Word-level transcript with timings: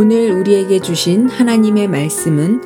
오늘 0.00 0.30
우리에게 0.30 0.78
주신 0.78 1.28
하나님의 1.28 1.88
말씀은 1.88 2.60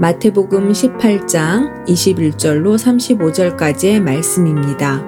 마태복음 0.00 0.70
18장 0.70 1.86
21절로 1.86 2.76
35절까지의 2.76 4.02
말씀입니다. 4.02 5.02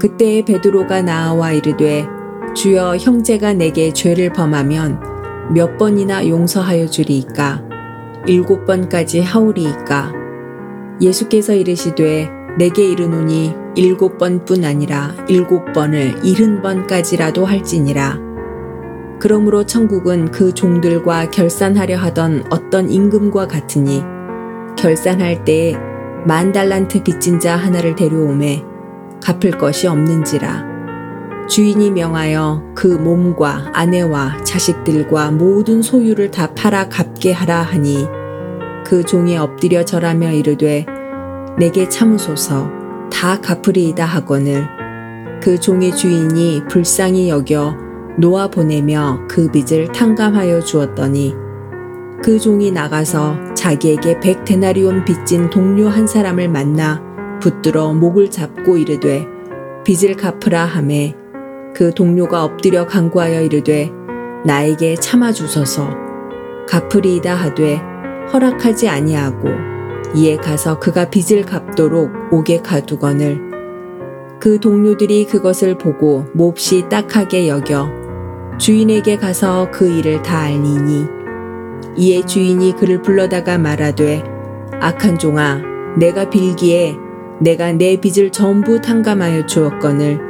그때 0.00 0.44
베드로가 0.44 1.02
나와 1.02 1.50
이르되 1.50 2.06
주여 2.54 2.96
형제가 2.96 3.54
내게 3.54 3.92
죄를 3.92 4.32
범하면 4.32 5.00
몇 5.52 5.76
번이나 5.78 6.28
용서하여 6.28 6.86
주리이까? 6.86 7.64
일곱 8.28 8.66
번까지 8.66 9.22
하오리이까? 9.22 10.12
예수께서 11.00 11.54
이르시되 11.54 12.30
내게 12.56 12.88
이르노니 12.88 13.52
일곱 13.74 14.16
번뿐 14.16 14.64
아니라 14.64 15.12
일곱 15.28 15.72
번을 15.72 16.24
일흔 16.24 16.62
번까지라도 16.62 17.44
할지니라 17.44 18.25
그러므로 19.18 19.64
천국은 19.64 20.30
그 20.30 20.52
종들과 20.52 21.30
결산하려 21.30 21.96
하던 21.96 22.44
어떤 22.50 22.90
임금과 22.90 23.48
같으니 23.48 24.02
결산할 24.76 25.44
때에 25.44 25.74
만 26.26 26.52
달란트 26.52 27.02
빚진 27.02 27.40
자 27.40 27.56
하나를 27.56 27.94
데려오매 27.94 28.62
갚을 29.22 29.58
것이 29.58 29.86
없는지라. 29.86 30.76
주인이 31.48 31.92
명하여 31.92 32.72
그 32.74 32.88
몸과 32.88 33.70
아내와 33.72 34.42
자식들과 34.42 35.30
모든 35.30 35.80
소유를 35.80 36.30
다 36.30 36.52
팔아 36.54 36.88
갚게 36.88 37.32
하라 37.32 37.62
하니 37.62 38.06
그 38.84 39.04
종이 39.04 39.36
엎드려 39.36 39.84
절하며 39.84 40.32
이르되 40.32 40.84
내게 41.58 41.88
참으소서 41.88 42.68
다 43.10 43.40
갚으리이다 43.40 44.04
하거늘. 44.04 44.68
그 45.40 45.58
종의 45.58 45.94
주인이 45.94 46.64
불쌍히 46.68 47.28
여겨 47.28 47.85
놓아 48.18 48.48
보내며 48.48 49.20
그 49.28 49.50
빚을 49.50 49.92
탕감하여 49.92 50.60
주었더니 50.60 51.34
그 52.22 52.38
종이 52.38 52.70
나가서 52.72 53.54
자기에게 53.54 54.20
백 54.20 54.44
데나리온 54.44 55.04
빚진 55.04 55.50
동료 55.50 55.88
한 55.88 56.06
사람을 56.06 56.48
만나 56.48 57.02
붙들어 57.40 57.92
목을 57.92 58.30
잡고 58.30 58.78
이르되 58.78 59.26
빚을 59.84 60.16
갚으라 60.16 60.64
하매 60.64 61.14
그 61.74 61.92
동료가 61.92 62.42
엎드려 62.42 62.86
간구하여 62.86 63.42
이르되 63.42 63.92
나에게 64.46 64.94
참아 64.94 65.32
주소서. 65.32 65.90
갚으리이다 66.68 67.34
하되 67.34 67.80
허락하지 68.32 68.88
아니하고 68.88 69.48
이에 70.14 70.36
가서 70.36 70.78
그가 70.78 71.10
빚을 71.10 71.44
갚도록 71.44 72.10
옥에 72.32 72.62
가두거늘. 72.62 73.40
그 74.40 74.58
동료들이 74.58 75.26
그것을 75.26 75.76
보고 75.76 76.24
몹시 76.32 76.88
딱하게 76.88 77.48
여겨 77.48 78.05
주인에게 78.58 79.16
가서 79.16 79.70
그 79.70 79.88
일을 79.88 80.22
다 80.22 80.40
알리니 80.40 81.06
이에 81.96 82.24
주인이 82.24 82.76
그를 82.76 83.02
불러다가 83.02 83.58
말하되 83.58 84.22
악한 84.80 85.18
종아 85.18 85.62
내가 85.98 86.30
빌기에 86.30 86.96
내가 87.40 87.72
내 87.72 87.96
빚을 88.00 88.32
전부 88.32 88.80
탕감하여 88.80 89.46
주었거늘 89.46 90.20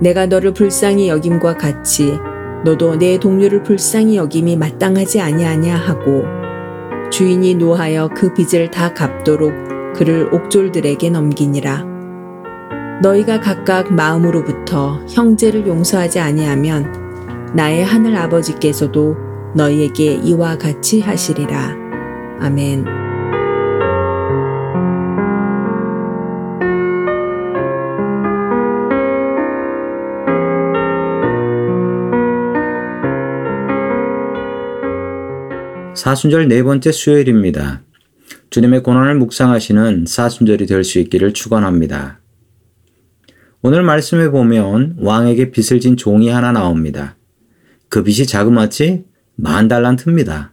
내가 0.00 0.26
너를 0.26 0.52
불쌍히 0.52 1.08
여김과 1.08 1.56
같이 1.56 2.18
너도 2.64 2.96
내 2.96 3.18
동료를 3.18 3.62
불쌍히 3.62 4.16
여김이 4.16 4.56
마땅하지 4.56 5.20
아니하냐 5.20 5.76
하고 5.76 6.24
주인이 7.10 7.54
노하여 7.54 8.08
그 8.14 8.32
빚을 8.34 8.70
다 8.70 8.92
갚도록 8.92 9.52
그를 9.94 10.28
옥졸들에게 10.34 11.08
넘기니라. 11.10 11.86
너희가 13.02 13.40
각각 13.40 13.92
마음으로부터 13.92 15.00
형제를 15.08 15.66
용서하지 15.66 16.18
아니하면 16.18 17.05
나의 17.54 17.84
하늘 17.84 18.16
아버지께서도 18.16 19.16
너희에게 19.54 20.14
이와 20.14 20.58
같이 20.58 21.00
하시리라. 21.00 21.74
아멘. 22.40 22.84
사순절 35.94 36.48
네 36.48 36.62
번째 36.62 36.92
수요일입니다. 36.92 37.82
주님의 38.50 38.82
고난을 38.82 39.16
묵상하시는 39.16 40.04
사순절이 40.06 40.66
될 40.66 40.84
수 40.84 40.98
있기를 41.00 41.32
축원합니다. 41.32 42.20
오늘 43.62 43.82
말씀에 43.82 44.28
보면 44.28 44.96
왕에게 45.00 45.50
빚을 45.50 45.80
진 45.80 45.96
종이 45.96 46.28
하나 46.28 46.52
나옵니다. 46.52 47.16
그 47.88 48.02
빚이 48.02 48.26
자그마치 48.26 49.04
만 49.36 49.68
달란트입니다. 49.68 50.52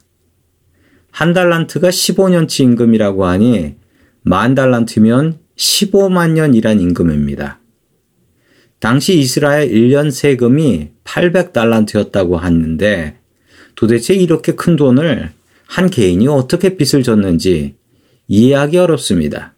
한 1.12 1.34
달란트가 1.34 1.90
15년치 1.90 2.62
임금이라고 2.62 3.26
하니 3.26 3.76
만 4.22 4.56
달란트면 4.56 5.40
15만 5.56 6.32
년 6.32 6.54
일한 6.54 6.80
임금입니다. 6.80 7.60
당시 8.80 9.18
이스라엘 9.18 9.70
1년 9.70 10.12
세금이 10.12 10.90
800달란트였다고 11.04 12.36
하는데 12.36 13.18
도대체 13.76 14.14
이렇게 14.14 14.54
큰 14.54 14.76
돈을 14.76 15.32
한 15.68 15.90
개인이 15.90 16.28
어떻게 16.28 16.76
빚을 16.76 17.04
졌는지 17.04 17.76
이해하기 18.28 18.78
어렵습니다. 18.78 19.54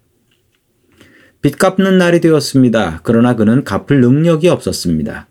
빚 1.42 1.57
갚는 1.57 1.97
날이 1.97 2.22
되었습니다. 2.22 3.02
그러나 3.03 3.36
그는 3.36 3.63
갚을 3.63 4.02
능력이 4.02 4.47
없었습니다. 4.47 5.28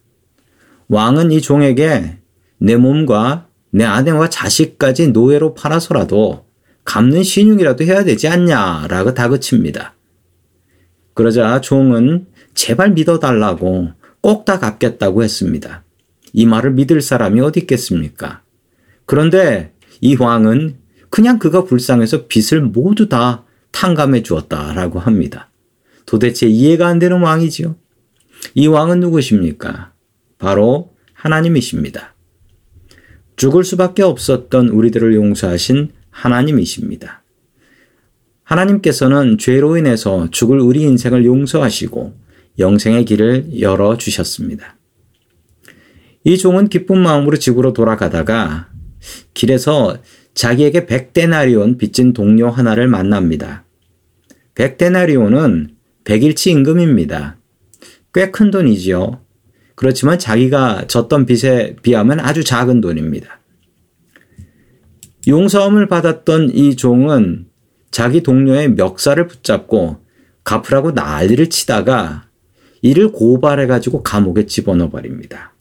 왕은 0.88 1.32
이 1.32 1.41
종에게 1.41 2.19
내 2.59 2.76
몸과 2.76 3.48
내 3.70 3.84
아내와 3.84 4.28
자식까지 4.31 5.09
노예로 5.09 5.54
팔아서라도 5.54 6.47
갚는 6.84 7.22
신용이라도 7.22 7.84
해야 7.84 8.04
되지 8.04 8.28
않냐라고 8.28 9.15
다그칩니다. 9.15 9.94
그러자 11.14 11.60
종은 11.60 12.26
제발 12.54 12.93
믿어달라고 12.93 13.91
꼭 14.20 14.44
다 14.44 14.59
갚겠다고 14.59 15.22
했습니다. 15.22 15.84
이 16.32 16.47
말을 16.47 16.72
믿을 16.72 17.00
사람이 17.03 17.41
어디 17.41 17.60
있겠습니까? 17.60 18.43
그런데 19.06 19.72
이 20.00 20.16
왕은 20.16 20.76
그냥 21.10 21.38
그가 21.38 21.64
불쌍해서 21.64 22.26
빚을 22.26 22.62
모두 22.62 23.09
다 23.09 23.44
탕감해 23.72 24.22
주었다라고 24.22 24.98
합니다. 24.98 25.50
도대체 26.06 26.47
이해가 26.47 26.87
안 26.87 26.98
되는 26.98 27.20
왕이지요. 27.20 27.76
이 28.54 28.66
왕은 28.66 29.00
누구십니까? 29.00 29.93
바로 30.38 30.94
하나님이십니다. 31.12 32.13
죽을 33.36 33.64
수밖에 33.64 34.02
없었던 34.02 34.68
우리들을 34.68 35.14
용서하신 35.14 35.90
하나님이십니다. 36.10 37.22
하나님께서는 38.44 39.38
죄로 39.38 39.76
인해서 39.76 40.28
죽을 40.30 40.60
우리 40.60 40.82
인생을 40.82 41.24
용서하시고 41.24 42.14
영생의 42.58 43.04
길을 43.04 43.60
열어 43.60 43.96
주셨습니다. 43.96 44.76
이 46.24 46.38
종은 46.38 46.68
기쁜 46.68 47.02
마음으로 47.02 47.36
지구로 47.36 47.72
돌아가다가 47.72 48.70
길에서 49.34 49.98
자기에게 50.34 50.86
백데나리온 50.86 51.78
빚진 51.78 52.12
동료 52.12 52.50
하나를 52.50 52.88
만납니다. 52.88 53.64
백데나리온은 54.54 55.74
백일치 56.04 56.50
임금입니다. 56.50 57.38
꽤 58.12 58.30
큰 58.30 58.50
돈이지요. 58.50 59.23
그렇지만 59.74 60.18
자기가 60.18 60.86
졌던 60.86 61.26
빚에 61.26 61.76
비하면 61.82 62.20
아주 62.20 62.44
작은 62.44 62.80
돈입니다. 62.80 63.40
용서함을 65.26 65.88
받았던 65.88 66.50
이 66.50 66.76
종은 66.76 67.46
자기 67.90 68.22
동료의 68.22 68.72
멱살을 68.72 69.26
붙잡고 69.26 69.98
갚으라고 70.44 70.93
난리를 70.93 71.49
치다가 71.49 72.28
이를 72.82 73.12
고발해가지고 73.12 74.02
감옥에 74.02 74.46
집어넣어 74.46 74.90
버립니다. 74.90 75.54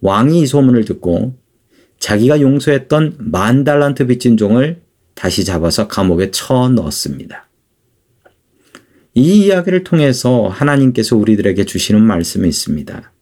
왕이 0.00 0.42
이 0.42 0.46
소문을 0.46 0.84
듣고 0.84 1.36
자기가 1.98 2.40
용서했던 2.40 3.16
만 3.18 3.64
달란트 3.64 4.06
빚진 4.06 4.36
종을 4.36 4.82
다시 5.14 5.44
잡아서 5.44 5.88
감옥에 5.88 6.30
쳐 6.30 6.68
넣었습니다. 6.68 7.48
이 9.14 9.44
이야기를 9.44 9.84
통해서 9.84 10.48
하나님께서 10.48 11.16
우리들에게 11.16 11.64
주시는 11.64 12.02
말씀이 12.02 12.48
있습니다. 12.48 13.12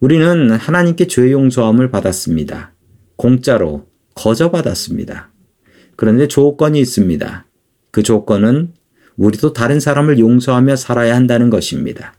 우리는 0.00 0.50
하나님께 0.50 1.06
죄 1.06 1.30
용서함을 1.30 1.90
받았습니다. 1.90 2.72
공짜로 3.16 3.86
거저 4.14 4.50
받았습니다. 4.50 5.30
그런데 5.94 6.26
조건이 6.26 6.80
있습니다. 6.80 7.46
그 7.92 8.02
조건은 8.02 8.72
우리도 9.16 9.52
다른 9.52 9.78
사람을 9.78 10.18
용서하며 10.18 10.74
살아야 10.74 11.14
한다는 11.14 11.50
것입니다. 11.50 12.14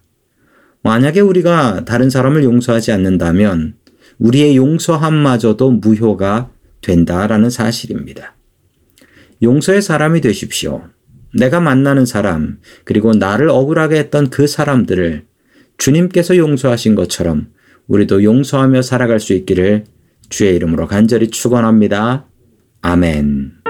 만약에 0.84 1.20
우리가 1.20 1.84
다른 1.86 2.10
사람을 2.10 2.44
용서하지 2.44 2.92
않는다면 2.94 3.76
우리의 4.20 4.56
용서함마저도 4.56 5.72
무효가 5.72 6.52
된다라는 6.82 7.50
사실입니다. 7.50 8.36
용서의 9.42 9.82
사람이 9.82 10.22
되십시오. 10.22 10.84
내가 11.36 11.60
만나는 11.60 12.06
사람, 12.06 12.60
그리고 12.84 13.14
나를 13.14 13.50
억울하게 13.50 13.98
했던 13.98 14.30
그 14.30 14.48
사람들을 14.48 15.26
주님께서 15.78 16.38
용서하신 16.38 16.96
것처럼 16.96 17.48
우리도 17.88 18.24
용서하며 18.24 18.82
살아갈 18.82 19.20
수 19.20 19.34
있기를 19.34 19.86
주의 20.30 20.56
이름으로 20.56 20.88
간절히 20.88 21.30
축원합니다. 21.30 22.28
아멘. 22.82 23.63